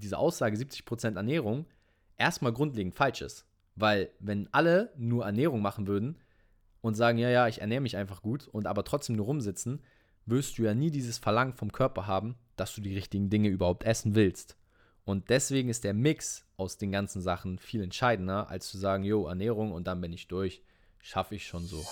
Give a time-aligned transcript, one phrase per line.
[0.00, 1.66] diese Aussage 70% Ernährung
[2.16, 3.46] erstmal grundlegend falsch ist.
[3.76, 6.18] Weil wenn alle nur Ernährung machen würden
[6.80, 9.80] und sagen, ja, ja, ich ernähre mich einfach gut und aber trotzdem nur rumsitzen,
[10.26, 13.84] wirst du ja nie dieses Verlangen vom Körper haben, dass du die richtigen Dinge überhaupt
[13.84, 14.56] essen willst.
[15.04, 19.26] Und deswegen ist der Mix aus den ganzen Sachen viel entscheidender, als zu sagen, jo,
[19.26, 20.62] Ernährung und dann bin ich durch.
[21.00, 21.84] Schaffe ich schon so.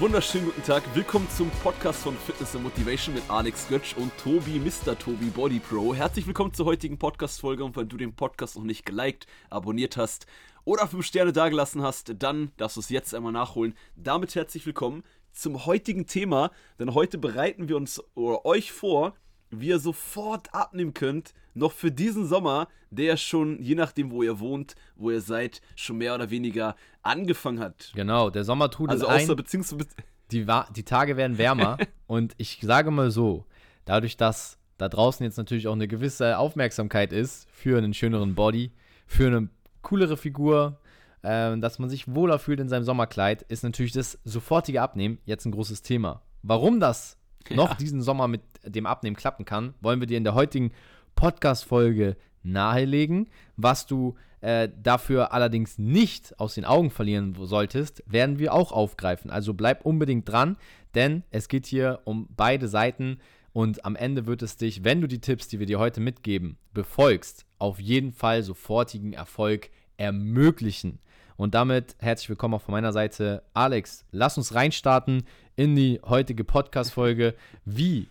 [0.00, 0.82] Wunderschönen guten Tag.
[0.94, 4.98] Willkommen zum Podcast von Fitness and Motivation mit Alex Götsch und Tobi, Mr.
[4.98, 5.94] Tobi Body Pro.
[5.94, 10.26] Herzlich willkommen zur heutigen Podcast-Folge und wenn du den Podcast noch nicht geliked, abonniert hast
[10.64, 13.74] oder 5 Sterne dagelassen hast, dann darfst du es jetzt einmal nachholen.
[13.94, 19.14] Damit herzlich willkommen zum heutigen Thema, denn heute bereiten wir uns oder euch vor,
[19.50, 24.38] wie ihr sofort abnehmen könnt, noch für diesen Sommer, der schon, je nachdem, wo ihr
[24.40, 27.92] wohnt, wo ihr seid, schon mehr oder weniger angefangen hat.
[27.94, 29.36] Genau, der Sommer tut Also es außer ein.
[29.36, 29.86] beziehungsweise.
[30.32, 33.44] Die, die Tage werden wärmer und ich sage mal so,
[33.84, 38.72] dadurch, dass da draußen jetzt natürlich auch eine gewisse Aufmerksamkeit ist für einen schöneren Body,
[39.06, 39.48] für eine
[39.82, 40.80] coolere Figur,
[41.22, 45.44] äh, dass man sich wohler fühlt in seinem Sommerkleid, ist natürlich das sofortige Abnehmen jetzt
[45.44, 46.22] ein großes Thema.
[46.42, 47.18] Warum das
[47.50, 47.74] noch Ja.
[47.76, 50.72] diesen Sommer mit dem Abnehmen klappen kann, wollen wir dir in der heutigen
[51.14, 53.28] Podcast-Folge nahelegen.
[53.56, 59.30] Was du äh, dafür allerdings nicht aus den Augen verlieren solltest, werden wir auch aufgreifen.
[59.30, 60.56] Also bleib unbedingt dran,
[60.94, 63.18] denn es geht hier um beide Seiten
[63.54, 66.58] und am Ende wird es dich, wenn du die Tipps, die wir dir heute mitgeben,
[66.72, 70.98] befolgst, auf jeden Fall sofortigen Erfolg ermöglichen.
[71.36, 73.42] Und damit herzlich willkommen auch von meiner Seite.
[73.54, 75.22] Alex, lass uns reinstarten
[75.56, 77.34] in die heutige Podcast-Folge.
[77.64, 78.08] Wie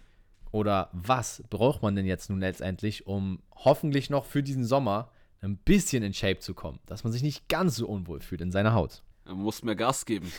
[0.53, 5.09] oder was braucht man denn jetzt nun letztendlich, um hoffentlich noch für diesen Sommer
[5.41, 8.51] ein bisschen in Shape zu kommen, dass man sich nicht ganz so unwohl fühlt in
[8.51, 9.01] seiner Haut?
[9.25, 10.31] Man muss mehr Gas geben.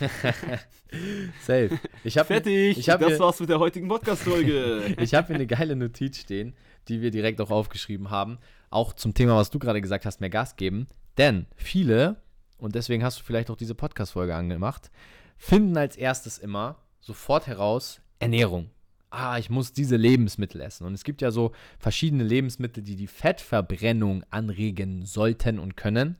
[1.41, 1.79] Safe.
[2.05, 2.77] Ich hab, Fertig.
[2.77, 4.95] Ich habe das hier, war's mit der heutigen Podcast-Folge.
[4.99, 6.55] ich hab hier eine geile Notiz stehen,
[6.87, 8.37] die wir direkt auch aufgeschrieben haben.
[8.69, 10.87] Auch zum Thema, was du gerade gesagt hast, mehr Gas geben.
[11.17, 12.21] Denn viele,
[12.57, 14.91] und deswegen hast du vielleicht auch diese Podcast-Folge angemacht,
[15.37, 18.69] finden als erstes immer sofort heraus Ernährung.
[19.17, 20.85] Ah, ich muss diese Lebensmittel essen.
[20.85, 26.17] Und es gibt ja so verschiedene Lebensmittel, die die Fettverbrennung anregen sollten und können.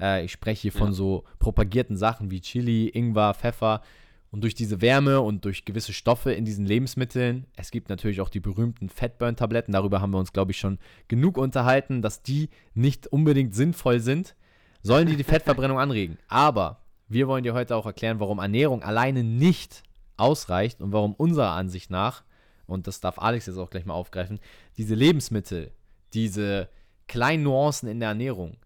[0.00, 0.92] Äh, ich spreche hier von Ja.
[0.94, 3.82] so propagierten Sachen wie Chili, Ingwer, Pfeffer.
[4.30, 8.28] Und durch diese Wärme und durch gewisse Stoffe in diesen Lebensmitteln, es gibt natürlich auch
[8.28, 10.78] die berühmten Fettburn-Tabletten, darüber haben wir uns, glaube ich, schon
[11.08, 14.34] genug unterhalten, dass die nicht unbedingt sinnvoll sind,
[14.82, 16.18] sollen die die Fettverbrennung anregen.
[16.28, 19.82] Aber wir wollen dir heute auch erklären, warum Ernährung alleine nicht
[20.18, 22.22] ausreicht und warum unserer Ansicht nach,
[22.68, 24.38] und das darf Alex jetzt auch gleich mal aufgreifen,
[24.76, 25.72] diese Lebensmittel,
[26.14, 26.68] diese
[27.08, 28.58] kleinen Nuancen in der Ernährung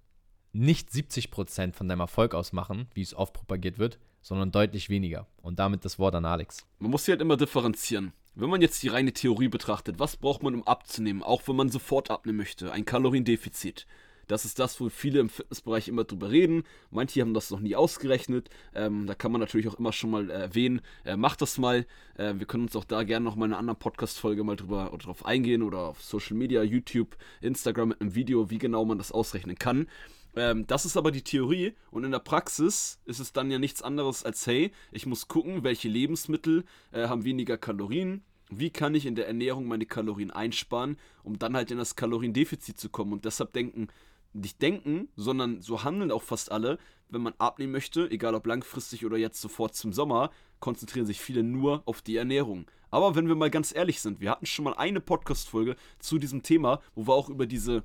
[0.53, 5.27] nicht 70% von deinem Erfolg ausmachen, wie es oft propagiert wird, sondern deutlich weniger.
[5.41, 6.67] Und damit das Wort an Alex.
[6.79, 8.12] Man muss hier halt immer differenzieren.
[8.35, 11.71] Wenn man jetzt die reine Theorie betrachtet, was braucht man, um abzunehmen, auch wenn man
[11.71, 12.73] sofort abnehmen möchte?
[12.73, 13.87] Ein Kaloriendefizit.
[14.32, 16.62] Das ist das, wo viele im Fitnessbereich immer drüber reden.
[16.91, 18.48] Manche haben das noch nie ausgerechnet.
[18.75, 21.84] Ähm, da kann man natürlich auch immer schon mal äh, erwähnen, äh, macht das mal.
[22.16, 24.91] Äh, wir können uns auch da gerne noch mal in einer anderen Podcast-Folge mal drüber
[24.94, 28.97] oder drauf eingehen oder auf Social Media, YouTube, Instagram mit einem Video, wie genau man
[28.97, 29.87] das ausrechnen kann.
[30.34, 33.82] Ähm, das ist aber die Theorie und in der Praxis ist es dann ja nichts
[33.82, 39.06] anderes als, hey, ich muss gucken, welche Lebensmittel äh, haben weniger Kalorien, wie kann ich
[39.06, 43.12] in der Ernährung meine Kalorien einsparen, um dann halt in das Kaloriendefizit zu kommen.
[43.12, 43.88] Und deshalb denken,
[44.32, 46.78] nicht denken, sondern so handeln auch fast alle,
[47.09, 51.43] wenn man abnehmen möchte, egal ob langfristig oder jetzt sofort zum Sommer, konzentrieren sich viele
[51.43, 52.66] nur auf die Ernährung.
[52.91, 56.43] Aber wenn wir mal ganz ehrlich sind, wir hatten schon mal eine Podcast-Folge zu diesem
[56.43, 57.82] Thema, wo wir auch über diese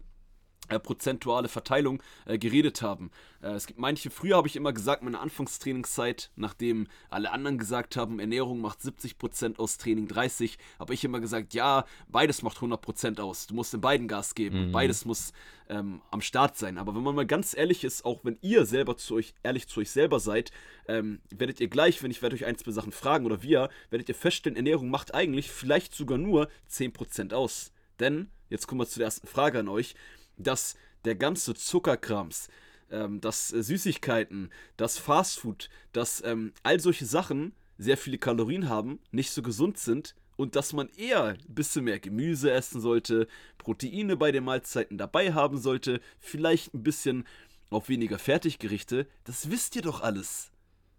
[0.69, 3.11] äh, prozentuale Verteilung äh, geredet haben.
[3.41, 7.95] Äh, es gibt manche, früher habe ich immer gesagt, meine Anfangstrainingszeit, nachdem alle anderen gesagt
[7.95, 13.19] haben, Ernährung macht 70% aus, Training 30, habe ich immer gesagt, ja, beides macht 100%
[13.19, 13.47] aus.
[13.47, 14.67] Du musst in beiden Gas geben.
[14.67, 14.71] Mhm.
[14.71, 15.33] Beides muss
[15.69, 16.77] ähm, am Start sein.
[16.77, 19.81] Aber wenn man mal ganz ehrlich ist, auch wenn ihr selber zu euch, ehrlich zu
[19.81, 20.51] euch selber seid,
[20.87, 24.09] ähm, werdet ihr gleich, wenn ich werde euch ein, zwei Sachen fragen oder wir, werdet
[24.09, 27.71] ihr feststellen, Ernährung macht eigentlich vielleicht sogar nur 10% aus.
[27.99, 29.95] Denn, jetzt kommen wir zu der ersten Frage an euch,
[30.37, 30.75] dass
[31.05, 32.49] der ganze Zuckerkrams,
[32.91, 38.99] ähm, dass äh, Süßigkeiten, das Fastfood, dass ähm, all solche Sachen sehr viele Kalorien haben,
[39.11, 44.17] nicht so gesund sind und dass man eher ein bisschen mehr Gemüse essen sollte, Proteine
[44.17, 47.25] bei den Mahlzeiten dabei haben sollte, vielleicht ein bisschen
[47.69, 50.51] auf weniger Fertiggerichte, das wisst ihr doch alles.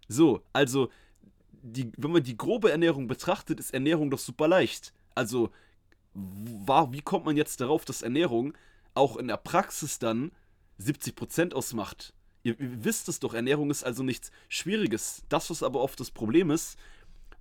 [0.07, 0.89] So, also,
[1.61, 4.93] die, wenn man die grobe Ernährung betrachtet, ist Ernährung doch super leicht.
[5.15, 5.51] Also,
[6.13, 8.53] war, wie kommt man jetzt darauf, dass Ernährung
[8.93, 10.31] auch in der Praxis dann
[10.79, 12.13] 70% ausmacht?
[12.43, 15.23] Ihr, ihr wisst es doch, Ernährung ist also nichts Schwieriges.
[15.29, 16.77] Das, was aber oft das Problem ist,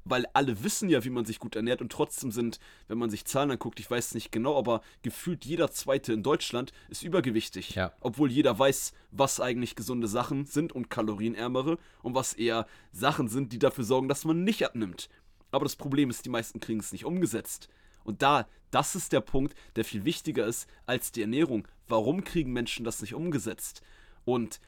[0.04, 2.58] weil alle wissen ja, wie man sich gut ernährt und trotzdem sind,
[2.88, 6.72] wenn man sich Zahlen anguckt, ich weiß nicht genau, aber gefühlt jeder Zweite in Deutschland
[6.88, 7.74] ist übergewichtig.
[7.74, 7.92] Ja.
[8.00, 13.52] Obwohl jeder weiß, was eigentlich gesunde Sachen sind und kalorienärmere und was eher Sachen sind,
[13.52, 15.08] die dafür sorgen, dass man nicht abnimmt.
[15.50, 17.68] Aber das Problem ist, die meisten kriegen es nicht umgesetzt.
[18.08, 21.68] Und da, das ist der Punkt, der viel wichtiger ist als die Ernährung.
[21.88, 23.82] Warum kriegen Menschen das nicht umgesetzt?
[24.24, 24.60] Und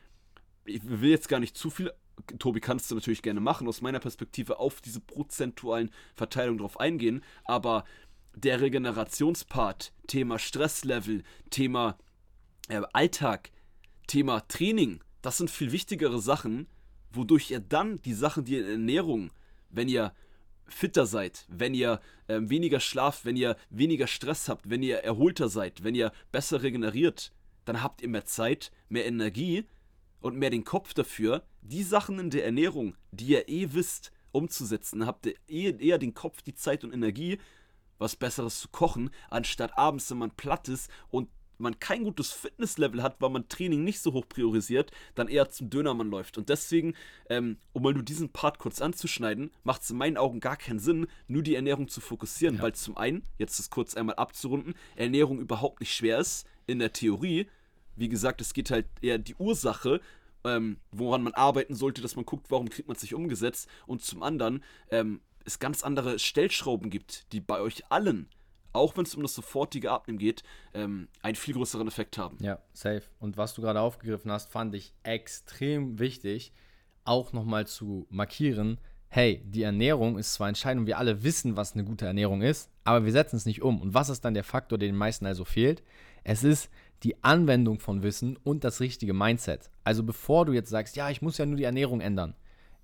[0.66, 1.90] ich will jetzt gar nicht zu viel,
[2.38, 7.24] Tobi, kannst du natürlich gerne machen, aus meiner Perspektive auf diese prozentualen Verteilungen drauf eingehen,
[7.44, 7.84] aber
[8.34, 11.96] der Regenerationspart, Thema Stresslevel, Thema
[12.68, 13.52] äh, Alltag,
[14.06, 16.66] Thema Training, das sind viel wichtigere Sachen,
[17.10, 19.30] wodurch ihr dann die Sachen, die in Ernährung,
[19.70, 20.12] wenn ihr
[20.70, 25.48] fitter seid, wenn ihr äh, weniger schlaft, wenn ihr weniger Stress habt, wenn ihr erholter
[25.48, 27.32] seid, wenn ihr besser regeneriert,
[27.64, 29.64] dann habt ihr mehr Zeit, mehr Energie
[30.20, 35.06] und mehr den Kopf dafür, die Sachen in der Ernährung, die ihr eh wisst, umzusetzen.
[35.06, 37.38] Habt ihr eh, eher den Kopf, die Zeit und Energie,
[37.98, 41.28] was Besseres zu kochen, anstatt abends, wenn man platt ist und
[41.60, 45.70] man kein gutes Fitnesslevel hat, weil man Training nicht so hoch priorisiert, dann eher zum
[45.70, 46.38] Dönermann läuft.
[46.38, 46.94] Und deswegen,
[47.28, 50.78] ähm, um mal nur diesen Part kurz anzuschneiden, macht es in meinen Augen gar keinen
[50.78, 52.62] Sinn, nur die Ernährung zu fokussieren, ja.
[52.62, 56.92] weil zum einen, jetzt das kurz einmal abzurunden, Ernährung überhaupt nicht schwer ist in der
[56.92, 57.46] Theorie.
[57.96, 60.00] Wie gesagt, es geht halt eher die Ursache,
[60.44, 63.68] ähm, woran man arbeiten sollte, dass man guckt, warum kriegt man es nicht umgesetzt.
[63.86, 68.28] Und zum anderen, ähm, es ganz andere Stellschrauben gibt, die bei euch allen
[68.72, 70.42] auch wenn es um das sofortige Abnehmen geht,
[70.74, 72.38] ähm, einen viel größeren Effekt haben.
[72.40, 73.02] Ja, safe.
[73.18, 76.52] Und was du gerade aufgegriffen hast, fand ich extrem wichtig,
[77.04, 78.78] auch nochmal zu markieren.
[79.08, 82.70] Hey, die Ernährung ist zwar entscheidend und wir alle wissen, was eine gute Ernährung ist,
[82.84, 83.80] aber wir setzen es nicht um.
[83.80, 85.82] Und was ist dann der Faktor, der den meisten also fehlt?
[86.22, 86.70] Es ist
[87.02, 89.70] die Anwendung von Wissen und das richtige Mindset.
[89.84, 92.34] Also bevor du jetzt sagst, ja, ich muss ja nur die Ernährung ändern,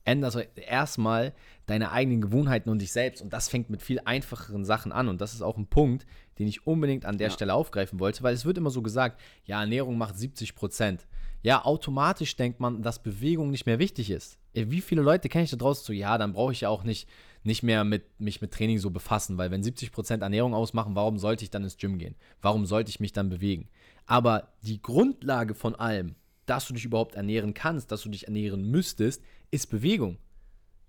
[0.06, 1.34] änderst erstmal
[1.66, 3.20] deine eigenen Gewohnheiten und dich selbst.
[3.20, 5.08] Und das fängt mit viel einfacheren Sachen an.
[5.08, 6.06] Und das ist auch ein Punkt,
[6.38, 7.34] den ich unbedingt an der ja.
[7.34, 11.06] Stelle aufgreifen wollte, weil es wird immer so gesagt, ja, Ernährung macht 70 Prozent.
[11.42, 14.38] Ja, automatisch denkt man, dass Bewegung nicht mehr wichtig ist.
[14.54, 17.08] Wie viele Leute kenne ich da draußen so, ja, dann brauche ich ja auch nicht,
[17.42, 21.18] nicht mehr mit, mich mit Training so befassen, weil wenn 70 Prozent Ernährung ausmachen, warum
[21.18, 22.16] sollte ich dann ins Gym gehen?
[22.40, 23.68] Warum sollte ich mich dann bewegen?
[24.06, 26.14] Aber die Grundlage von allem,
[26.46, 30.18] dass du dich überhaupt ernähren kannst, dass du dich ernähren müsstest, ist Bewegung.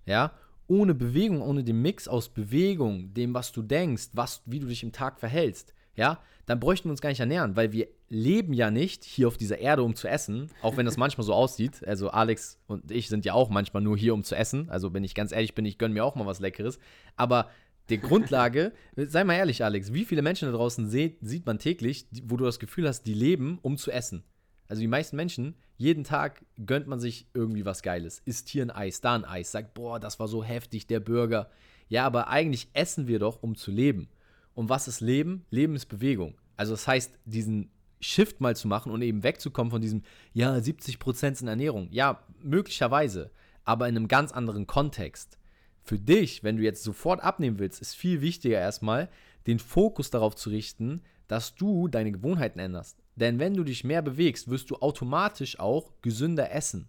[0.06, 0.32] Ja,
[0.68, 4.82] ohne Bewegung, ohne den Mix aus Bewegung, dem, was du denkst, was, wie du dich
[4.82, 8.70] im Tag verhältst, ja, dann bräuchten wir uns gar nicht ernähren, weil wir leben ja
[8.70, 11.86] nicht hier auf dieser Erde, um zu essen, auch wenn das manchmal so aussieht.
[11.86, 14.70] Also Alex und ich sind ja auch manchmal nur hier, um zu essen.
[14.70, 16.78] Also wenn ich ganz ehrlich bin, ich gönne mir auch mal was Leckeres.
[17.16, 17.50] Aber
[17.90, 22.06] die Grundlage, sei mal ehrlich, Alex, wie viele Menschen da draußen sieht, sieht man täglich,
[22.24, 24.24] wo du das Gefühl hast, die leben, um zu essen?
[24.68, 28.20] Also die meisten Menschen, jeden Tag gönnt man sich irgendwie was Geiles.
[28.24, 31.50] Isst hier ein Eis, da ein Eis, sagt, boah, das war so heftig, der Burger.
[31.88, 34.08] Ja, aber eigentlich essen wir doch, um zu leben.
[34.54, 35.46] Und was ist Leben?
[35.50, 36.36] Leben ist Bewegung.
[36.56, 37.70] Also das heißt, diesen
[38.00, 41.88] Shift mal zu machen und eben wegzukommen von diesem, ja, 70% sind Ernährung.
[41.90, 43.30] Ja, möglicherweise,
[43.64, 45.38] aber in einem ganz anderen Kontext.
[45.82, 49.08] Für dich, wenn du jetzt sofort abnehmen willst, ist viel wichtiger erstmal,
[49.46, 52.98] den Fokus darauf zu richten, dass du deine Gewohnheiten änderst.
[53.18, 56.88] Denn wenn du dich mehr bewegst, wirst du automatisch auch gesünder essen.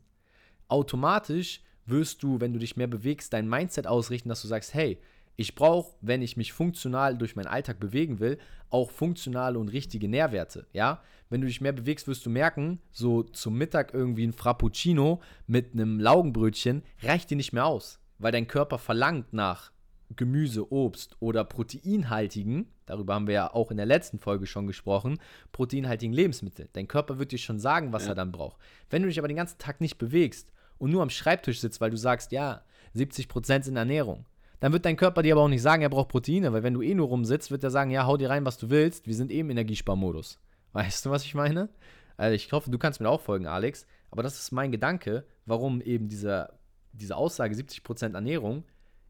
[0.68, 5.00] Automatisch wirst du, wenn du dich mehr bewegst, dein Mindset ausrichten, dass du sagst, hey,
[5.38, 8.38] ich brauche, wenn ich mich funktional durch meinen Alltag bewegen will,
[8.70, 10.68] auch funktionale und richtige Nährwerte.
[10.72, 11.02] Ja,
[11.32, 15.74] wenn du dich mehr bewegst, wirst du merken, so zum Mittag irgendwie ein Frappuccino mit
[15.74, 19.72] einem Laugenbrötchen reicht dir nicht mehr aus, weil dein Körper verlangt nach
[20.16, 25.20] Gemüse, Obst oder proteinhaltigen, darüber haben wir ja auch in der letzten Folge schon gesprochen,
[25.52, 26.70] proteinhaltigen Lebensmittel.
[26.74, 28.10] Dein Körper wird dir schon sagen, was ja.
[28.10, 28.60] er dann braucht.
[28.90, 31.92] Wenn du dich aber den ganzen Tag nicht bewegst und nur am Schreibtisch sitzt, weil
[31.92, 32.64] du sagst, ja,
[32.96, 34.26] 70% sind Ernährung,
[34.60, 36.82] dann wird dein Körper dir aber auch nicht sagen, er braucht Proteine, weil wenn du
[36.82, 39.32] eh nur rumsitzt, wird er sagen, ja, hau dir rein, was du willst, wir sind
[39.32, 40.40] eh im Energiesparmodus.
[40.74, 41.70] Weißt du, was ich meine?
[42.18, 45.82] Also ich hoffe, du kannst mir auch folgen, Alex, aber das ist mein Gedanke, warum
[45.82, 46.50] eben diese,
[46.92, 48.64] diese Aussage 70% Ernährung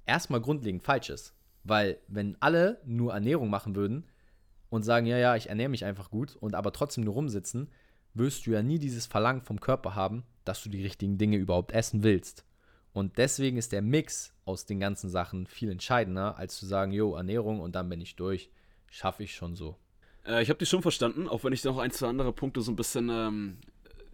[0.05, 1.35] erstmal grundlegend falsch ist.
[1.63, 4.05] Weil, wenn alle nur Ernährung machen würden
[4.69, 7.69] und sagen, ja, ja, ich ernähre mich einfach gut und aber trotzdem nur rumsitzen,
[8.13, 11.71] wirst du ja nie dieses Verlangen vom Körper haben, dass du die richtigen Dinge überhaupt
[11.71, 12.45] essen willst.
[12.91, 17.15] Und deswegen ist der Mix aus den ganzen Sachen viel entscheidender, als zu sagen, jo,
[17.15, 18.49] Ernährung und dann bin ich durch.
[18.89, 19.77] Schaffe ich schon so.
[20.25, 22.71] Äh, ich habe dich schon verstanden, auch wenn ich noch ein, zwei andere Punkte so
[22.71, 23.57] ein bisschen, ähm,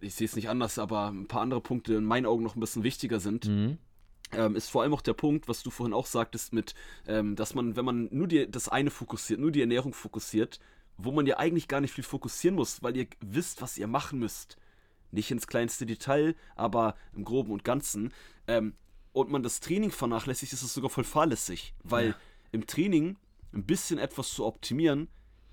[0.00, 2.60] ich sehe es nicht anders, aber ein paar andere Punkte in meinen Augen noch ein
[2.60, 3.46] bisschen wichtiger sind.
[3.46, 3.78] Mhm
[4.32, 6.74] ähm, ist vor allem auch der Punkt, was du vorhin auch sagtest, mit,
[7.06, 10.58] ähm, dass man, wenn man nur die, das eine fokussiert, nur die Ernährung fokussiert,
[10.98, 14.18] wo man ja eigentlich gar nicht viel fokussieren muss, weil ihr wisst, was ihr machen
[14.18, 14.56] müsst.
[15.12, 18.12] Nicht ins kleinste Detail, aber im Groben und Ganzen.
[18.48, 18.74] Ähm,
[19.12, 21.74] und man das Training vernachlässigt, ist es sogar voll fahrlässig.
[21.82, 22.16] Weil ja.
[22.52, 23.16] im Training
[23.52, 25.08] ein bisschen etwas zu optimieren,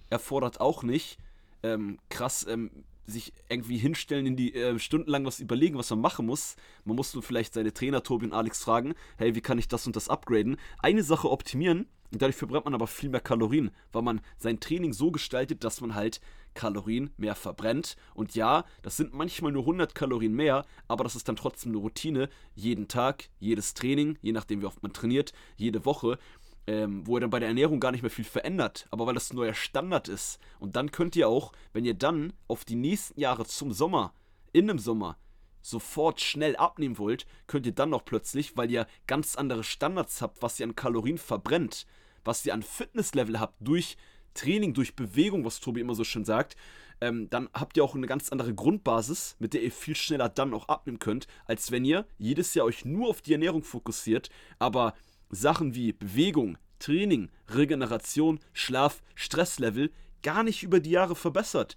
[0.09, 1.17] erfordert auch nicht
[1.61, 6.25] ähm, krass ähm, sich irgendwie hinstellen, in die äh, stundenlang was überlegen, was man machen
[6.25, 6.55] muss.
[6.85, 9.85] Man muss nur vielleicht seine Trainer Tobi und Alex fragen, hey, wie kann ich das
[9.87, 10.57] und das upgraden?
[10.79, 14.93] Eine Sache optimieren und dadurch verbrennt man aber viel mehr Kalorien, weil man sein Training
[14.93, 16.21] so gestaltet, dass man halt
[16.53, 17.95] Kalorien mehr verbrennt.
[18.13, 21.79] Und ja, das sind manchmal nur 100 Kalorien mehr, aber das ist dann trotzdem eine
[21.79, 22.29] Routine.
[22.53, 26.19] Jeden Tag, jedes Training, je nachdem wie oft man trainiert, jede Woche
[26.67, 29.31] ähm, wo ihr dann bei der Ernährung gar nicht mehr viel verändert, aber weil das
[29.31, 30.39] ein neuer Standard ist.
[30.59, 34.13] Und dann könnt ihr auch, wenn ihr dann auf die nächsten Jahre zum Sommer,
[34.51, 35.17] in einem Sommer,
[35.61, 40.41] sofort schnell abnehmen wollt, könnt ihr dann noch plötzlich, weil ihr ganz andere Standards habt,
[40.41, 41.85] was ihr an Kalorien verbrennt,
[42.23, 43.97] was ihr an Fitnesslevel habt durch
[44.33, 46.55] Training, durch Bewegung, was Tobi immer so schön sagt,
[47.01, 50.53] ähm, dann habt ihr auch eine ganz andere Grundbasis, mit der ihr viel schneller dann
[50.53, 54.29] auch abnehmen könnt, als wenn ihr jedes Jahr euch nur auf die Ernährung fokussiert,
[54.59, 54.93] aber
[55.33, 61.75] Sachen wie Bewegung, Training, Regeneration, Schlaf, Stresslevel gar nicht über die Jahre verbessert.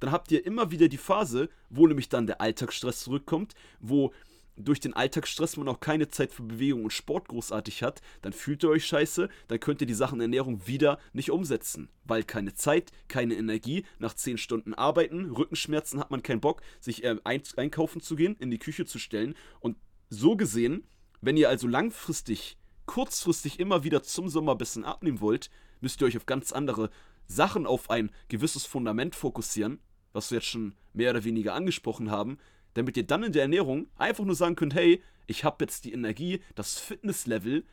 [0.00, 4.12] Dann habt ihr immer wieder die Phase, wo nämlich dann der Alltagsstress zurückkommt, wo
[4.56, 8.62] durch den Alltagsstress man auch keine Zeit für Bewegung und Sport großartig hat, dann fühlt
[8.62, 11.88] ihr euch scheiße, dann könnt ihr die Sachen Ernährung wieder nicht umsetzen.
[12.04, 17.04] Weil keine Zeit, keine Energie, nach 10 Stunden arbeiten, Rückenschmerzen hat man keinen Bock, sich
[17.04, 19.34] äh, einkaufen zu gehen, in die Küche zu stellen.
[19.60, 19.76] Und
[20.10, 20.84] so gesehen,
[21.20, 26.06] wenn ihr also langfristig kurzfristig immer wieder zum Sommer ein bisschen abnehmen wollt, müsst ihr
[26.06, 26.90] euch auf ganz andere
[27.26, 29.80] Sachen, auf ein gewisses Fundament fokussieren,
[30.12, 32.38] was wir jetzt schon mehr oder weniger angesprochen haben,
[32.74, 35.92] damit ihr dann in der Ernährung einfach nur sagen könnt, hey, ich habe jetzt die
[35.92, 37.64] Energie, das Fitnesslevel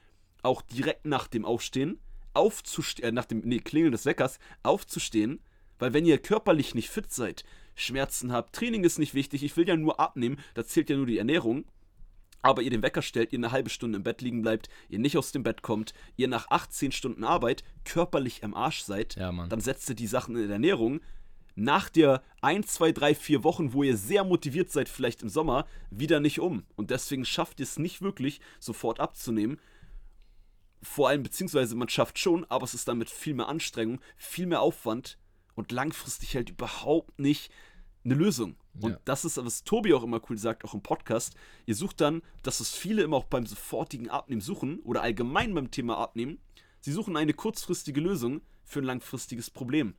[0.41, 1.99] auch direkt nach dem Aufstehen
[2.33, 5.41] aufzustehen, äh, nach dem nee, Klingeln des Weckers aufzustehen,
[5.77, 7.43] weil wenn ihr körperlich nicht fit seid,
[7.75, 11.05] Schmerzen habt, Training ist nicht wichtig, ich will ja nur abnehmen, da zählt ja nur
[11.05, 11.65] die Ernährung,
[12.41, 15.17] aber ihr den Wecker stellt, ihr eine halbe Stunde im Bett liegen bleibt, ihr nicht
[15.17, 19.61] aus dem Bett kommt, ihr nach 18 Stunden Arbeit körperlich am Arsch seid, ja, dann
[19.61, 21.01] setzt ihr die Sachen in der Ernährung.
[21.55, 25.65] Nach der 1, 2, 3, 4 Wochen, wo ihr sehr motiviert seid, vielleicht im Sommer,
[25.89, 26.63] wieder nicht um.
[26.77, 29.59] Und deswegen schafft ihr es nicht wirklich, sofort abzunehmen.
[30.81, 34.45] Vor allem, beziehungsweise man schafft schon, aber es ist dann mit viel mehr Anstrengung, viel
[34.45, 35.17] mehr Aufwand
[35.55, 37.51] und langfristig halt überhaupt nicht
[38.05, 38.55] eine Lösung.
[38.79, 38.99] Und ja.
[39.05, 41.35] das ist, was Tobi auch immer cool sagt, auch im Podcast.
[41.65, 45.71] Ihr sucht dann, dass es viele immer auch beim sofortigen Abnehmen suchen oder allgemein beim
[45.71, 46.39] Thema Abnehmen.
[46.79, 49.95] Sie suchen eine kurzfristige Lösung für ein langfristiges Problem.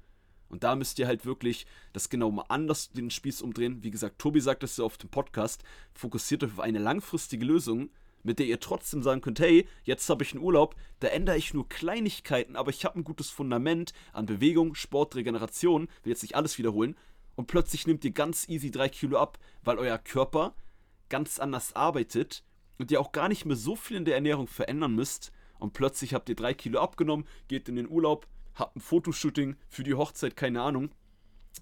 [0.49, 3.83] Und da müsst ihr halt wirklich das genau mal anders den Spieß umdrehen.
[3.83, 5.63] Wie gesagt, Tobi sagt das ja auf dem Podcast.
[5.95, 7.91] Fokussiert euch auf eine langfristige Lösung,
[8.23, 11.55] mit der ihr trotzdem sagen könnt, hey, jetzt habe ich einen Urlaub, da ändere ich
[11.55, 16.35] nur Kleinigkeiten, aber ich habe ein gutes Fundament an Bewegung, Sport, Regeneration, will jetzt nicht
[16.35, 16.97] alles wiederholen,
[17.35, 20.55] und plötzlich nehmt ihr ganz easy drei Kilo ab, weil euer Körper
[21.09, 22.45] ganz anders arbeitet
[22.79, 25.33] und ihr auch gar nicht mehr so viel in der Ernährung verändern müsst.
[25.59, 29.83] Und plötzlich habt ihr drei Kilo abgenommen, geht in den Urlaub, habt ein Fotoshooting für
[29.83, 30.91] die Hochzeit, keine Ahnung.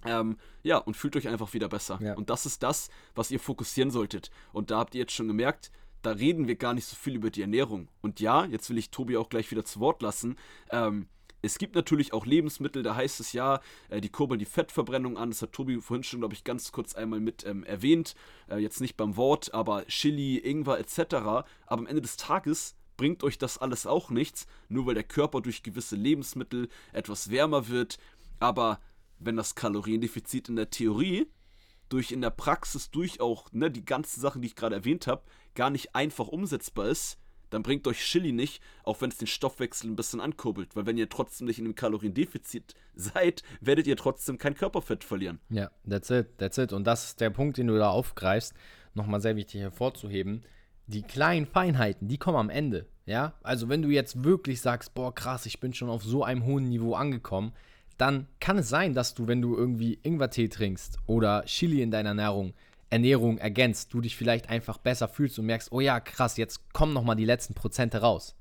[0.05, 1.99] Ähm, ja, und fühlt euch einfach wieder besser.
[2.01, 2.15] Ja.
[2.15, 4.31] Und das ist das, was ihr fokussieren solltet.
[4.53, 5.73] Und da habt ihr jetzt schon gemerkt,
[6.03, 7.89] da reden wir gar nicht so viel über die Ernährung.
[8.01, 10.37] Und ja, jetzt will ich Tobi auch gleich wieder zu Wort lassen.
[10.71, 11.09] Ähm,
[11.43, 15.31] es gibt natürlich auch Lebensmittel, da heißt es ja, äh, die kurbeln die Fettverbrennung an.
[15.31, 18.15] Das hat Tobi vorhin schon, glaube ich, ganz kurz einmal mit ähm, erwähnt.
[18.49, 21.15] Äh, jetzt nicht beim Wort, aber Chili, Ingwer etc.
[21.15, 25.41] Aber am Ende des Tages bringt euch das alles auch nichts, nur weil der Körper
[25.41, 27.99] durch gewisse Lebensmittel etwas wärmer wird.
[28.41, 28.81] Aber
[29.19, 31.27] wenn das Kaloriendefizit in der Theorie
[31.89, 35.23] durch in der Praxis durch auch ne, die ganzen Sachen, die ich gerade erwähnt habe,
[35.55, 37.19] gar nicht einfach umsetzbar ist,
[37.51, 40.77] dann bringt euch Chili nicht, auch wenn es den Stoffwechsel ein bisschen ankurbelt.
[40.77, 45.41] Weil wenn ihr trotzdem nicht in einem Kaloriendefizit seid, werdet ihr trotzdem kein Körperfett verlieren.
[45.51, 46.73] Ja, that's it, that's it.
[46.73, 48.55] Und das ist der Punkt, den du da aufgreifst,
[48.95, 50.43] nochmal sehr wichtig hervorzuheben.
[50.87, 52.87] Die kleinen Feinheiten, die kommen am Ende.
[53.05, 56.45] Ja, also wenn du jetzt wirklich sagst, boah, krass, ich bin schon auf so einem
[56.45, 57.53] hohen Niveau angekommen,
[57.97, 62.11] dann kann es sein, dass du, wenn du irgendwie Ingwertee trinkst oder Chili in deiner
[62.11, 62.55] Ernährung
[62.91, 66.93] Ernährung ergänzt, du dich vielleicht einfach besser fühlst und merkst, oh ja, krass, jetzt kommen
[66.93, 68.35] nochmal die letzten Prozente raus.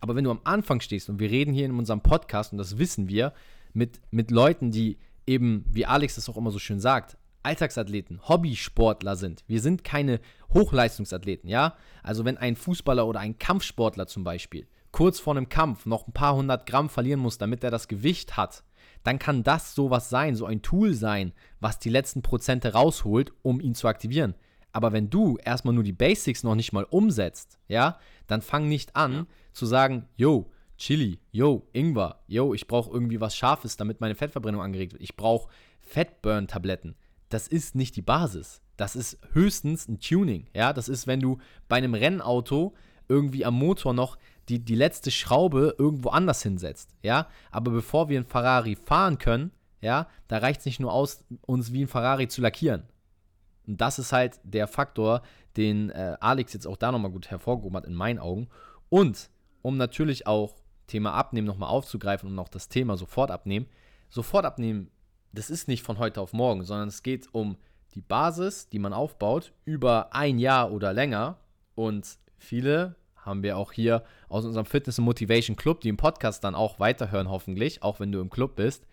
[0.00, 2.78] Aber wenn du am Anfang stehst und wir reden hier in unserem Podcast, und das
[2.78, 3.32] wissen wir,
[3.72, 9.16] mit, mit Leuten, die eben, wie Alex das auch immer so schön sagt, Alltagsathleten, Hobbysportler
[9.16, 9.44] sind.
[9.46, 10.20] Wir sind keine
[10.52, 11.76] Hochleistungsathleten, ja?
[12.02, 16.12] Also wenn ein Fußballer oder ein Kampfsportler zum Beispiel kurz vor einem Kampf noch ein
[16.12, 18.62] paar hundert Gramm verlieren muss, damit er das Gewicht hat,
[19.04, 23.60] dann kann das sowas sein, so ein Tool sein, was die letzten Prozente rausholt, um
[23.60, 24.34] ihn zu aktivieren.
[24.72, 28.96] Aber wenn du erstmal nur die Basics noch nicht mal umsetzt, ja, dann fang nicht
[28.96, 29.26] an ja.
[29.52, 34.62] zu sagen, yo, Chili, yo, Ingwer, yo, ich brauche irgendwie was Scharfes, damit meine Fettverbrennung
[34.62, 35.02] angeregt wird.
[35.02, 35.48] Ich brauche
[35.82, 36.96] Fettburn-Tabletten.
[37.28, 38.62] Das ist nicht die Basis.
[38.76, 40.72] Das ist höchstens ein Tuning, ja.
[40.72, 42.74] Das ist, wenn du bei einem Rennauto
[43.08, 47.28] irgendwie am Motor noch die, die letzte Schraube irgendwo anders hinsetzt, ja.
[47.50, 51.72] Aber bevor wir einen Ferrari fahren können, ja, da reicht es nicht nur aus, uns
[51.72, 52.84] wie ein Ferrari zu lackieren.
[53.66, 55.22] Und das ist halt der Faktor,
[55.56, 58.48] den äh, Alex jetzt auch da nochmal gut hervorgehoben hat in meinen Augen.
[58.88, 59.30] Und
[59.62, 63.66] um natürlich auch Thema Abnehmen nochmal aufzugreifen und auch das Thema sofort abnehmen,
[64.10, 64.90] sofort abnehmen,
[65.32, 67.56] das ist nicht von heute auf morgen, sondern es geht um
[67.94, 71.38] die Basis, die man aufbaut, über ein Jahr oder länger.
[71.74, 76.44] Und viele haben wir auch hier aus unserem Fitness und Motivation Club, die im Podcast
[76.44, 78.86] dann auch weiterhören, hoffentlich, auch wenn du im Club bist.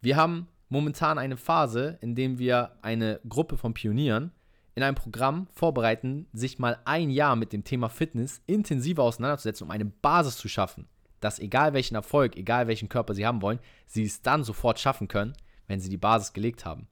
[0.00, 4.32] Wir haben momentan eine Phase, in der wir eine Gruppe von Pionieren
[4.74, 9.70] in einem Programm vorbereiten, sich mal ein Jahr mit dem Thema Fitness intensiver auseinanderzusetzen, um
[9.70, 10.88] eine Basis zu schaffen,
[11.20, 15.06] dass egal welchen Erfolg, egal welchen Körper sie haben wollen, sie es dann sofort schaffen
[15.06, 15.34] können,
[15.68, 16.88] wenn sie die Basis gelegt haben.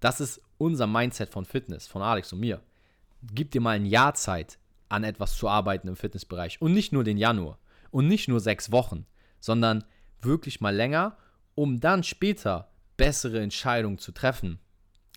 [0.00, 2.60] Das ist unser Mindset von Fitness, von Alex und mir.
[3.22, 4.58] Gib dir mal ein Jahr Zeit,
[4.90, 6.60] an etwas zu arbeiten im Fitnessbereich.
[6.60, 7.58] Und nicht nur den Januar.
[7.90, 9.06] Und nicht nur sechs Wochen,
[9.40, 9.84] sondern
[10.20, 11.16] wirklich mal länger,
[11.54, 14.58] um dann später bessere Entscheidungen zu treffen.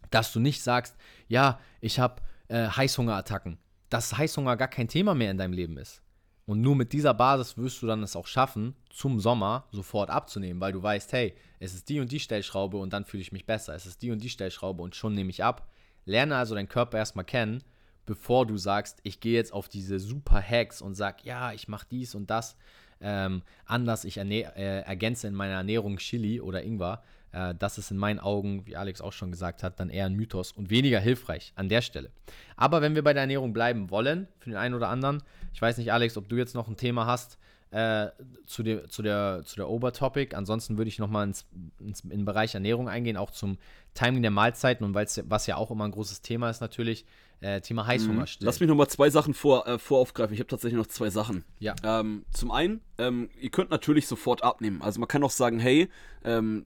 [0.10, 0.96] Dass du nicht sagst,
[1.28, 3.58] ja, ich habe äh, Heißhungerattacken.
[3.90, 6.02] Dass Heißhunger gar kein Thema mehr in deinem Leben ist.
[6.46, 10.60] Und nur mit dieser Basis wirst du dann es auch schaffen, zum Sommer sofort abzunehmen,
[10.60, 13.46] weil du weißt, hey, es ist die und die Stellschraube und dann fühle ich mich
[13.46, 13.74] besser.
[13.74, 15.70] Es ist die und die Stellschraube und schon nehme ich ab.
[16.06, 17.64] Lerne also deinen Körper erstmal kennen,
[18.06, 21.88] bevor du sagst, ich gehe jetzt auf diese super Hacks und sag, ja, ich mache
[21.90, 22.56] dies und das
[23.02, 24.06] ähm, anders.
[24.06, 24.42] Ich äh,
[24.82, 27.04] ergänze in meiner Ernährung Chili oder Ingwer.
[27.32, 30.16] Äh, das ist in meinen Augen, wie Alex auch schon gesagt hat, dann eher ein
[30.16, 32.12] Mythos und weniger hilfreich an der Stelle.
[32.56, 35.22] Aber wenn wir bei der Ernährung bleiben wollen, für den einen oder anderen,
[35.54, 37.38] ich weiß nicht, Alex, ob du jetzt noch ein Thema hast
[37.72, 38.10] äh,
[38.46, 40.36] zu, der, zu, der, zu der Obertopic.
[40.36, 41.46] Ansonsten würde ich nochmal ins,
[41.80, 43.58] ins, in den Bereich Ernährung eingehen, auch zum
[43.96, 47.06] Timing der Mahlzeiten und was ja auch immer ein großes Thema ist natürlich,
[47.44, 48.28] äh, Thema Heißhunger mhm.
[48.28, 48.46] stillen.
[48.46, 50.34] Lass mich nochmal zwei Sachen vor, äh, voraufgreifen.
[50.34, 51.44] Ich habe tatsächlich noch zwei Sachen.
[51.60, 51.76] Ja.
[51.84, 54.82] Ähm, zum einen, ähm, ihr könnt natürlich sofort abnehmen.
[54.82, 55.90] Also man kann auch sagen, hey,
[56.24, 56.66] ähm,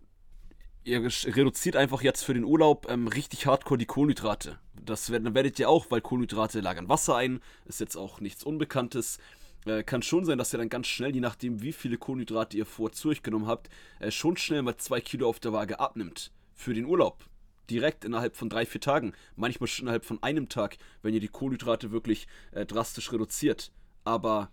[0.83, 4.59] ihr reduziert einfach jetzt für den Urlaub ähm, richtig hardcore die Kohlenhydrate.
[4.75, 9.17] Das dann werdet ihr auch, weil Kohlenhydrate lagern Wasser ein, ist jetzt auch nichts Unbekanntes.
[9.65, 12.67] Äh, kann schon sein, dass ihr dann ganz schnell, je nachdem wie viele Kohlenhydrate ihr
[12.67, 16.31] vor zu euch genommen habt, äh, schon schnell mal zwei Kilo auf der Waage abnimmt.
[16.53, 17.25] Für den Urlaub.
[17.69, 19.13] Direkt innerhalb von drei, vier Tagen.
[19.35, 23.71] Manchmal schon innerhalb von einem Tag, wenn ihr die Kohlenhydrate wirklich äh, drastisch reduziert.
[24.03, 24.51] Aber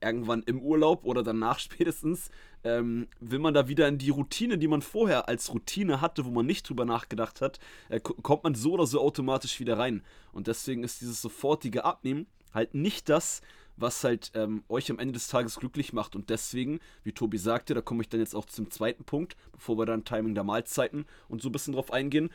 [0.00, 2.30] irgendwann im Urlaub oder danach spätestens,
[2.64, 6.30] ähm, will man da wieder in die Routine, die man vorher als Routine hatte, wo
[6.30, 7.58] man nicht drüber nachgedacht hat,
[7.88, 10.02] äh, kommt man so oder so automatisch wieder rein.
[10.32, 13.42] Und deswegen ist dieses sofortige Abnehmen halt nicht das,
[13.78, 16.16] was halt ähm, euch am Ende des Tages glücklich macht.
[16.16, 19.78] Und deswegen, wie Tobi sagte, da komme ich dann jetzt auch zum zweiten Punkt, bevor
[19.78, 22.30] wir dann Timing der Mahlzeiten und so ein bisschen drauf eingehen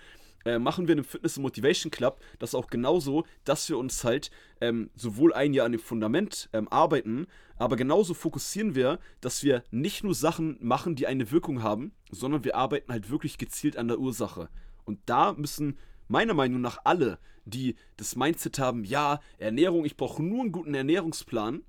[0.45, 4.89] äh, machen wir dem Fitness Motivation Club das auch genauso, dass wir uns halt ähm,
[4.95, 7.27] sowohl ein Jahr an dem Fundament ähm, arbeiten,
[7.57, 12.43] aber genauso fokussieren wir, dass wir nicht nur Sachen machen, die eine Wirkung haben, sondern
[12.43, 14.49] wir arbeiten halt wirklich gezielt an der Ursache.
[14.85, 15.77] Und da müssen
[16.07, 20.73] meiner Meinung nach alle, die das Mindset haben, ja, Ernährung, ich brauche nur einen guten
[20.73, 21.63] Ernährungsplan,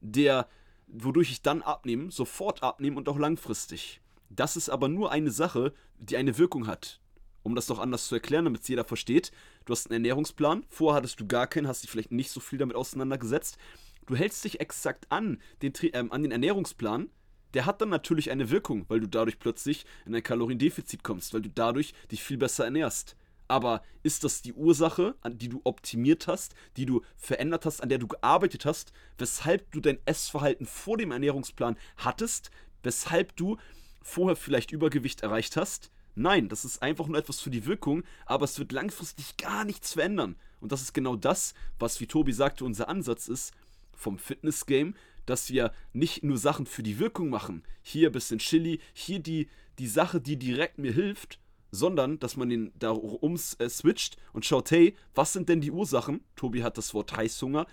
[0.00, 0.48] der,
[0.86, 4.00] wodurch ich dann abnehme, sofort abnehmen und auch langfristig.
[4.28, 7.00] Das ist aber nur eine Sache, die eine Wirkung hat
[7.44, 9.30] um das doch anders zu erklären, damit es jeder versteht.
[9.64, 12.58] Du hast einen Ernährungsplan, vorher hattest du gar keinen, hast dich vielleicht nicht so viel
[12.58, 13.58] damit auseinandergesetzt.
[14.06, 17.10] Du hältst dich exakt an den, ähm, an den Ernährungsplan.
[17.52, 21.42] Der hat dann natürlich eine Wirkung, weil du dadurch plötzlich in ein Kaloriendefizit kommst, weil
[21.42, 23.14] du dadurch dich viel besser ernährst.
[23.54, 27.88] Aber ist das die Ursache, an die du optimiert hast, die du verändert hast, an
[27.88, 32.50] der du gearbeitet hast, weshalb du dein Essverhalten vor dem Ernährungsplan hattest,
[32.82, 33.56] weshalb du
[34.02, 35.92] vorher vielleicht Übergewicht erreicht hast?
[36.16, 39.92] Nein, das ist einfach nur etwas für die Wirkung, aber es wird langfristig gar nichts
[39.92, 40.34] verändern.
[40.60, 43.54] Und das ist genau das, was, wie Tobi sagte, unser Ansatz ist
[43.92, 48.80] vom Fitness-Game, dass wir nicht nur Sachen für die Wirkung machen, hier ein bisschen Chili,
[48.94, 51.38] hier die, die Sache, die direkt mir hilft,
[51.74, 55.70] sondern dass man den da um äh, switcht und schaut, hey, was sind denn die
[55.70, 56.24] Ursachen?
[56.36, 57.66] Tobi hat das Wort Heißhunger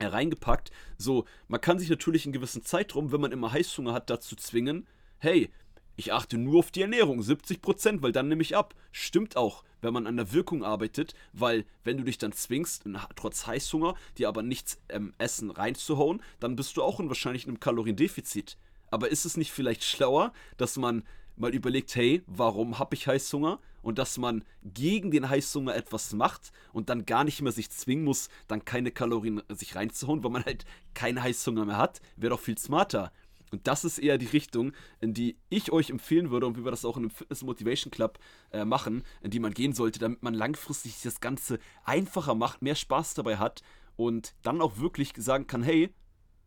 [0.00, 0.70] reingepackt.
[0.96, 4.86] So, man kann sich natürlich in gewissen Zeitraum, wenn man immer Heißhunger hat, dazu zwingen,
[5.18, 5.50] hey,
[5.96, 8.74] ich achte nur auf die Ernährung, 70%, weil dann nehme ich ab.
[8.90, 12.84] Stimmt auch, wenn man an der Wirkung arbeitet, weil wenn du dich dann zwingst,
[13.16, 17.60] trotz Heißhunger, dir aber nichts ähm, Essen reinzuhauen, dann bist du auch in wahrscheinlich einem
[17.60, 18.56] Kaloriendefizit.
[18.90, 21.04] Aber ist es nicht vielleicht schlauer, dass man
[21.40, 23.58] mal überlegt, hey, warum habe ich Heißhunger?
[23.82, 28.04] Und dass man gegen den Heißhunger etwas macht und dann gar nicht mehr sich zwingen
[28.04, 32.40] muss, dann keine Kalorien sich reinzuhauen, weil man halt keinen Heißhunger mehr hat, wäre doch
[32.40, 33.10] viel smarter.
[33.50, 36.70] Und das ist eher die Richtung, in die ich euch empfehlen würde und wie wir
[36.70, 38.18] das auch in einem Fitness Motivation Club
[38.52, 42.76] äh, machen, in die man gehen sollte, damit man langfristig das Ganze einfacher macht, mehr
[42.76, 43.62] Spaß dabei hat
[43.96, 45.92] und dann auch wirklich sagen kann, hey,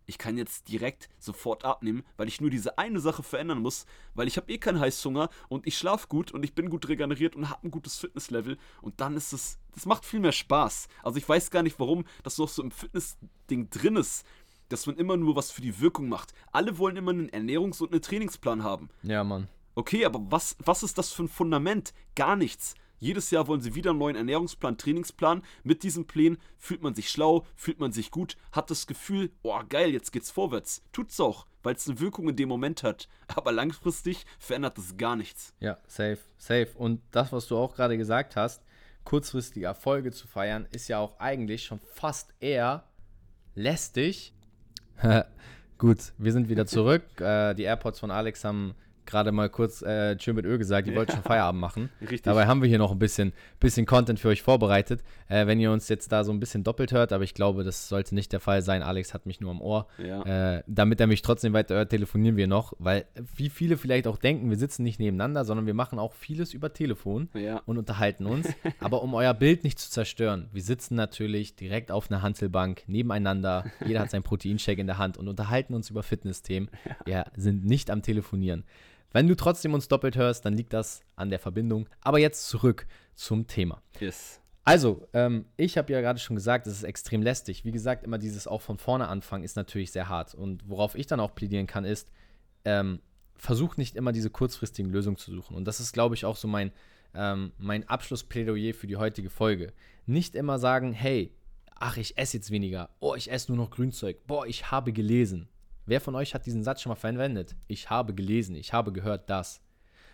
[0.06, 4.28] ich kann jetzt direkt sofort abnehmen, weil ich nur diese eine Sache verändern muss, weil
[4.28, 7.50] ich habe eh keinen Heißhunger und ich schlafe gut und ich bin gut regeneriert und
[7.50, 10.88] habe ein gutes Fitnesslevel und dann ist es, das macht viel mehr Spaß.
[11.04, 14.26] Also ich weiß gar nicht, warum das noch so im Fitness-Ding drin ist,
[14.70, 16.34] dass man immer nur was für die Wirkung macht.
[16.52, 18.90] Alle wollen immer einen Ernährungs- und einen Trainingsplan haben.
[19.04, 19.48] Ja, Mann.
[19.76, 21.94] Okay, aber was, was ist das für ein Fundament?
[22.16, 22.76] Gar nichts.
[23.04, 25.42] Jedes Jahr wollen sie wieder einen neuen Ernährungsplan, Trainingsplan.
[25.66, 29.60] Mit diesen Plänen fühlt man sich schlau, fühlt man sich gut, hat das Gefühl, oh
[29.68, 30.82] geil, jetzt geht's vorwärts.
[30.94, 33.10] Tut's auch, weil es eine Wirkung in dem Moment hat.
[33.36, 35.54] Aber langfristig verändert das gar nichts.
[35.60, 36.70] Ja, safe, safe.
[36.76, 38.64] Und das, was du auch gerade gesagt hast,
[39.04, 42.86] kurzfristige Erfolge zu feiern, ist ja auch eigentlich schon fast eher
[43.54, 44.34] lästig.
[45.78, 47.04] Gut, wir sind wieder zurück.
[47.20, 50.96] äh, die AirPods von Alex haben gerade mal kurz äh, Tschö mit Ö gesagt, die
[50.96, 51.90] wollten schon Feierabend machen.
[52.02, 52.24] Richtig.
[52.24, 55.04] Dabei haben wir hier noch ein bisschen, bisschen Content für euch vorbereitet.
[55.28, 57.90] Äh, wenn ihr uns jetzt da so ein bisschen doppelt hört, aber ich glaube, das
[57.90, 58.84] sollte nicht der Fall sein.
[58.84, 59.88] Alex hat mich nur am Ohr.
[59.98, 60.58] Ja.
[60.58, 64.18] Äh, damit er mich trotzdem weiter hört, telefonieren wir noch, weil wie viele vielleicht auch
[64.18, 67.62] denken, wir sitzen nicht nebeneinander, sondern wir machen auch vieles über Telefon Ja.
[67.66, 68.48] und unterhalten uns.
[68.80, 73.66] aber um euer Bild nicht zu zerstören, wir sitzen natürlich direkt auf einer Hantelbank nebeneinander.
[73.86, 76.70] Jeder hat seinen Proteinshake in der Hand und unterhalten uns über Fitnessthemen.
[77.06, 78.64] Wir sind nicht am Telefonieren.
[79.14, 81.88] Wenn du trotzdem uns doppelt hörst, dann liegt das an der Verbindung.
[82.02, 83.82] Aber jetzt zurück zum Thema.
[84.00, 84.42] Yes.
[84.66, 87.64] Also, ähm, ich habe ja gerade schon gesagt, es ist extrem lästig.
[87.64, 90.34] Wie gesagt, immer dieses auch von vorne anfangen ist natürlich sehr hart.
[90.34, 92.12] Und worauf ich dann auch plädieren kann, ist,
[92.66, 93.00] ähm,
[93.36, 95.56] versucht nicht immer diese kurzfristigen Lösungen zu suchen.
[95.56, 96.72] Und das ist, glaube ich, auch so mein,
[97.14, 99.74] ähm, mein Abschlussplädoyer für die heutige Folge.
[100.06, 101.36] Nicht immer sagen, hey,
[101.76, 102.90] ach, ich esse jetzt weniger.
[103.00, 104.26] Oh, ich esse nur noch Grünzeug.
[104.26, 105.50] Boah, ich habe gelesen.
[105.86, 107.56] Wer von euch hat diesen Satz schon mal verwendet?
[107.68, 109.62] Ich habe gelesen, ich habe gehört das.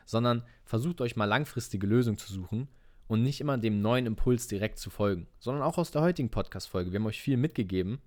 [0.06, 2.68] Sondern versucht euch mal langfristige Lösungen zu suchen
[3.08, 6.92] und nicht immer dem neuen Impuls direkt zu folgen, sondern auch aus der heutigen Podcast-Folge.
[6.92, 8.02] Wir haben euch viel mitgegeben,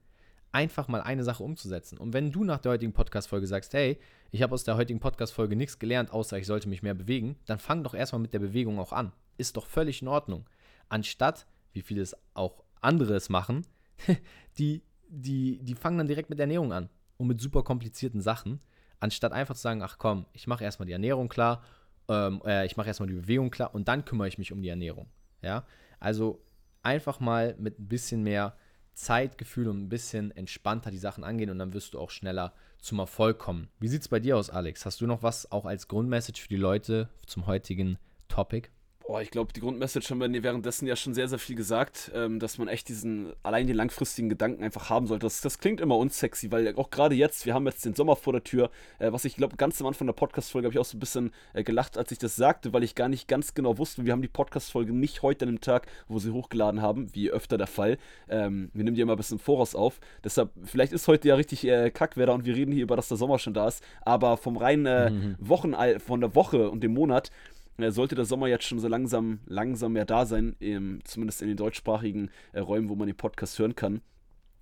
[0.51, 1.98] einfach mal eine Sache umzusetzen.
[1.98, 4.01] Und wenn du nach der heutigen Podcast-Folge sagst, hey,
[4.33, 7.61] ich habe aus der heutigen Podcast-Folge nichts gelernt, außer ich sollte mich mehr bewegen, dann
[7.61, 9.12] fang doch erstmal mit der Bewegung auch an.
[9.38, 10.48] Ist doch völlig in Ordnung.
[10.88, 13.64] Anstatt, wie viele es auch andere es machen,
[14.59, 18.61] die, die, die fangen dann direkt mit der Ernährung an und mit super komplizierten Sachen,
[19.01, 21.62] anstatt einfach zu sagen, ach komm, ich mache erstmal die Ernährung klar,
[22.09, 24.68] ähm, äh, ich mache erstmal die Bewegung klar und dann kümmere ich mich um die
[24.68, 25.09] Ernährung.
[25.42, 25.66] Ja,
[25.98, 26.40] also
[26.83, 28.57] einfach mal mit ein bisschen mehr
[28.94, 32.98] Zeitgefühl und ein bisschen entspannter die Sachen angehen und dann wirst du auch schneller zum
[32.98, 33.68] Erfolg kommen.
[33.79, 34.85] Wie sieht es bei dir aus, Alex?
[34.85, 37.98] Hast du noch was auch als Grundmessage für die Leute zum heutigen
[38.29, 38.68] Topic?
[39.04, 42.38] Boah, ich glaube, die Grundmessage haben wir währenddessen ja schon sehr, sehr viel gesagt, ähm,
[42.38, 45.26] dass man echt diesen, allein den langfristigen Gedanken einfach haben sollte.
[45.26, 48.32] Das, das klingt immer unsexy, weil auch gerade jetzt, wir haben jetzt den Sommer vor
[48.32, 50.96] der Tür, äh, was ich glaube, ganz am Anfang der Podcast-Folge habe ich auch so
[50.96, 54.04] ein bisschen äh, gelacht, als ich das sagte, weil ich gar nicht ganz genau wusste,
[54.04, 57.58] wir haben die Podcast-Folge nicht heute an dem Tag, wo sie hochgeladen haben, wie öfter
[57.58, 57.98] der Fall.
[58.28, 59.98] Ähm, wir nehmen die immer ein bisschen im Voraus auf.
[60.22, 63.16] Deshalb, vielleicht ist heute ja richtig äh, Kackwetter und wir reden hier über, dass der
[63.16, 65.36] Sommer schon da ist, aber vom reinen äh, Mhm.
[65.40, 67.30] Wochen, von der Woche und dem Monat
[67.78, 71.56] sollte der Sommer jetzt schon so langsam, langsam mehr da sein, im, zumindest in den
[71.56, 74.02] deutschsprachigen äh, Räumen, wo man den Podcast hören kann.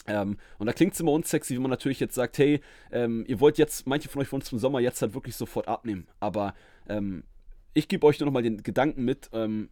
[0.07, 3.41] Ähm, und da klingt es immer unsexy, wenn man natürlich jetzt sagt, hey, ähm, ihr
[3.41, 6.07] wollt jetzt, manche von euch wollen zum Sommer jetzt halt wirklich sofort abnehmen.
[6.21, 6.55] Aber
[6.89, 7.25] ähm,
[7.75, 9.69] ich gebe euch nur noch mal den Gedanken mit, ähm,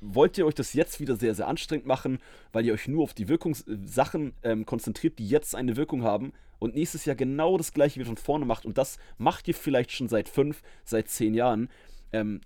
[0.00, 2.18] wollt ihr euch das jetzt wieder sehr, sehr anstrengend machen,
[2.52, 6.74] weil ihr euch nur auf die Wirkungssachen ähm, konzentriert, die jetzt eine Wirkung haben und
[6.74, 10.08] nächstes Jahr genau das gleiche wieder von vorne macht und das macht ihr vielleicht schon
[10.08, 11.68] seit fünf, seit zehn Jahren,
[12.14, 12.40] ähm,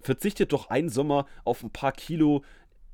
[0.00, 2.44] verzichtet doch einen Sommer auf ein paar Kilo.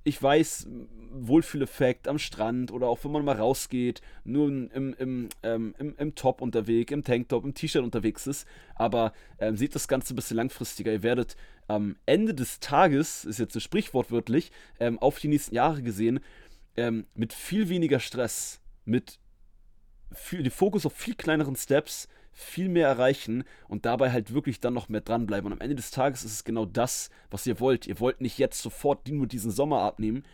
[0.05, 0.69] Ich weiß,
[1.13, 6.15] Wohlfühleffekt am Strand oder auch wenn man mal rausgeht, nur im, im, ähm, im, im
[6.15, 8.47] Top unterwegs, im Tanktop, im T-Shirt unterwegs ist.
[8.75, 10.93] Aber ähm, seht das Ganze ein bisschen langfristiger.
[10.93, 11.37] Ihr werdet
[11.69, 16.21] am Ende des Tages, ist jetzt so sprichwortwörtlich, ähm, auf die nächsten Jahre gesehen,
[16.77, 19.19] ähm, mit viel weniger Stress, mit
[20.13, 24.75] viel, den Fokus auf viel kleineren Steps, viel mehr erreichen und dabei halt wirklich dann
[24.75, 25.47] noch mehr dranbleiben.
[25.47, 27.87] Und am Ende des Tages ist es genau das, was ihr wollt.
[27.87, 30.25] Ihr wollt nicht jetzt sofort nur diesen Sommer abnehmen.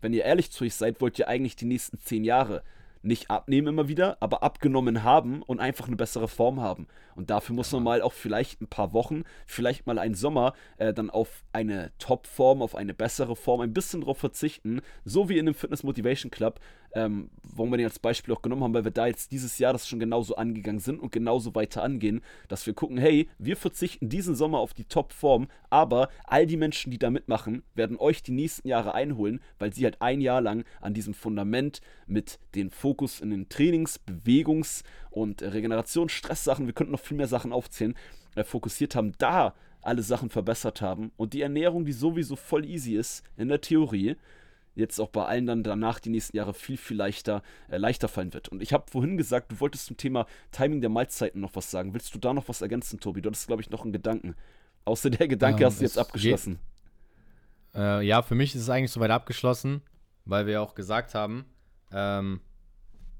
[0.00, 2.62] Wenn ihr ehrlich zu euch seid, wollt ihr eigentlich die nächsten zehn Jahre
[3.06, 6.88] nicht abnehmen immer wieder, aber abgenommen haben und einfach eine bessere Form haben.
[7.14, 10.92] Und dafür muss man mal auch vielleicht ein paar Wochen, vielleicht mal einen Sommer, äh,
[10.92, 15.46] dann auf eine Top-Form, auf eine bessere Form ein bisschen drauf verzichten, so wie in
[15.46, 16.60] dem Fitness Motivation Club,
[16.96, 19.74] ähm, wo wir den als Beispiel auch genommen haben, weil wir da jetzt dieses Jahr
[19.74, 24.08] das schon genauso angegangen sind und genauso weiter angehen, dass wir gucken, hey, wir verzichten
[24.08, 28.32] diesen Sommer auf die Top-Form, aber all die Menschen, die da mitmachen, werden euch die
[28.32, 33.20] nächsten Jahre einholen, weil sie halt ein Jahr lang an diesem Fundament mit den Fokus
[33.20, 37.94] in den Trainings-, Bewegungs- und Regenerations-, Stresssachen, wir könnten noch viel mehr Sachen aufzählen,
[38.36, 42.96] äh, fokussiert haben, da alle Sachen verbessert haben und die Ernährung, die sowieso voll easy
[42.96, 44.16] ist in der Theorie,
[44.76, 48.32] jetzt auch bei allen dann danach die nächsten Jahre viel, viel leichter, äh, leichter fallen
[48.32, 48.48] wird.
[48.48, 51.94] Und ich habe vorhin gesagt, du wolltest zum Thema Timing der Mahlzeiten noch was sagen.
[51.94, 53.22] Willst du da noch was ergänzen, Tobi?
[53.22, 54.36] Du hattest, glaube ich, noch einen Gedanken.
[54.84, 56.60] Außer der Gedanke ähm, hast du jetzt abgeschlossen.
[57.74, 59.82] Äh, ja, für mich ist es eigentlich soweit abgeschlossen,
[60.24, 61.46] weil wir auch gesagt haben,
[61.90, 62.40] ähm,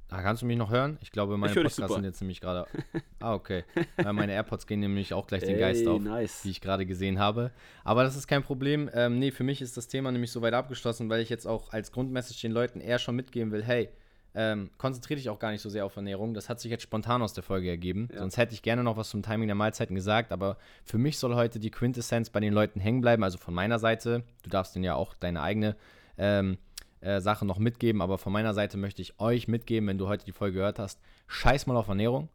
[0.08, 0.98] Ah, kannst du mich noch hören?
[1.00, 2.66] Ich glaube, meine ich Podcasts sind jetzt nämlich gerade.
[3.18, 3.64] Ah, okay.
[3.96, 6.44] Weil meine AirPods gehen nämlich auch gleich den Geist auf, nice.
[6.44, 7.50] wie ich gerade gesehen habe.
[7.82, 8.88] Aber das ist kein Problem.
[8.92, 11.90] Ähm, nee, für mich ist das Thema nämlich soweit abgeschlossen, weil ich jetzt auch als
[11.90, 13.88] Grundmessage den Leuten eher schon mitgeben will: hey,
[14.34, 16.34] ähm, konzentriere dich auch gar nicht so sehr auf Ernährung.
[16.34, 18.08] Das hat sich jetzt spontan aus der Folge ergeben.
[18.12, 18.18] Ja.
[18.20, 21.34] Sonst hätte ich gerne noch was zum Timing der Mahlzeiten gesagt, aber für mich soll
[21.34, 23.24] heute die Quintessenz bei den Leuten hängen bleiben.
[23.24, 24.24] Also von meiner Seite.
[24.42, 25.74] Du darfst denen ja auch deine eigene.
[26.18, 26.58] Ähm,
[27.00, 30.24] äh, Sachen noch mitgeben, aber von meiner Seite möchte ich euch mitgeben, wenn du heute
[30.24, 32.28] die Folge gehört hast, scheiß mal auf Ernährung.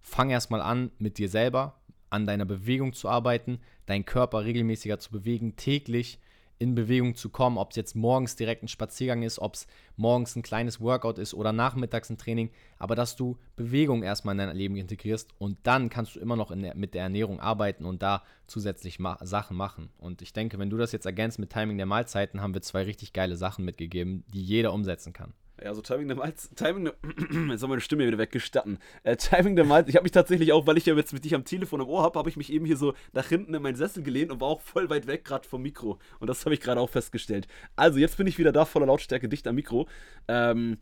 [0.00, 5.10] Fang erstmal an, mit dir selber an deiner Bewegung zu arbeiten, deinen Körper regelmäßiger zu
[5.10, 6.20] bewegen, täglich
[6.58, 9.66] in Bewegung zu kommen, ob es jetzt morgens direkt ein Spaziergang ist, ob es
[9.96, 14.38] morgens ein kleines Workout ist oder nachmittags ein Training, aber dass du Bewegung erstmal in
[14.38, 18.02] dein Leben integrierst und dann kannst du immer noch der, mit der Ernährung arbeiten und
[18.02, 19.90] da zusätzlich ma Sachen machen.
[19.98, 22.82] Und ich denke, wenn du das jetzt ergänzt mit Timing der Mahlzeiten, haben wir zwei
[22.82, 25.34] richtig geile Sachen mitgegeben, die jeder umsetzen kann.
[25.62, 26.50] Ja, so Timing der Malz.
[26.54, 26.94] Timing der.
[27.48, 28.78] Jetzt soll meine Stimme wieder weggestatten.
[29.04, 29.88] Äh, Timing der Malz.
[29.88, 32.02] Ich habe mich tatsächlich auch, weil ich ja jetzt mit dich am Telefon im Ohr
[32.02, 34.48] habe, habe ich mich eben hier so nach hinten in meinen Sessel gelehnt und war
[34.48, 35.98] auch voll weit weg gerade vom Mikro.
[36.20, 37.46] Und das habe ich gerade auch festgestellt.
[37.74, 39.88] Also, jetzt bin ich wieder da, voller Lautstärke, dicht am Mikro.
[40.28, 40.78] Ähm.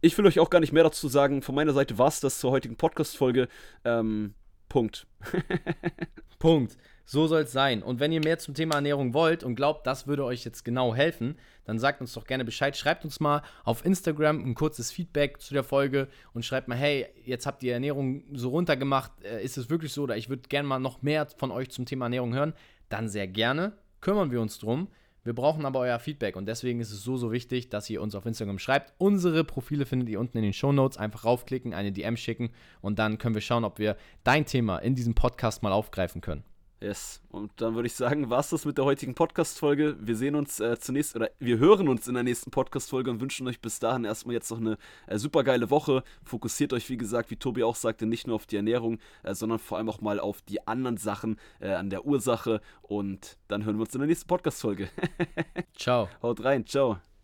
[0.00, 1.40] Ich will euch auch gar nicht mehr dazu sagen.
[1.40, 3.48] Von meiner Seite war es das zur heutigen Podcast-Folge.
[3.86, 4.34] Ähm,
[4.74, 5.06] Punkt.
[6.40, 6.76] Punkt.
[7.04, 7.80] So soll es sein.
[7.80, 10.96] Und wenn ihr mehr zum Thema Ernährung wollt und glaubt, das würde euch jetzt genau
[10.96, 12.76] helfen, dann sagt uns doch gerne Bescheid.
[12.76, 17.06] Schreibt uns mal auf Instagram ein kurzes Feedback zu der Folge und schreibt mal, hey,
[17.24, 19.12] jetzt habt ihr Ernährung so runtergemacht.
[19.22, 20.02] Äh, ist es wirklich so?
[20.02, 22.52] Oder ich würde gerne mal noch mehr von euch zum Thema Ernährung hören.
[22.88, 23.74] Dann sehr gerne.
[24.00, 24.88] Kümmern wir uns drum.
[25.24, 28.14] Wir brauchen aber euer Feedback und deswegen ist es so, so wichtig, dass ihr uns
[28.14, 28.92] auf Instagram schreibt.
[28.98, 30.98] Unsere Profile findet ihr unten in den Show Notes.
[30.98, 32.50] Einfach raufklicken, eine DM schicken
[32.82, 36.44] und dann können wir schauen, ob wir dein Thema in diesem Podcast mal aufgreifen können.
[36.84, 37.22] Yes.
[37.30, 39.96] Und dann würde ich sagen, war es das mit der heutigen Podcast-Folge.
[40.00, 43.48] Wir sehen uns äh, zunächst, oder wir hören uns in der nächsten Podcast-Folge und wünschen
[43.48, 46.04] euch bis dahin erstmal jetzt noch eine äh, super geile Woche.
[46.24, 49.60] Fokussiert euch, wie gesagt, wie Tobi auch sagte, nicht nur auf die Ernährung, äh, sondern
[49.60, 52.60] vor allem auch mal auf die anderen Sachen äh, an der Ursache.
[52.82, 54.90] Und dann hören wir uns in der nächsten Podcast-Folge.
[55.74, 56.10] ciao.
[56.20, 57.04] Haut rein, ciao.